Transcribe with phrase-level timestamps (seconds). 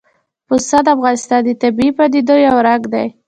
[0.47, 3.07] پسه د افغانستان د طبیعي پدیدو یو رنګ دی.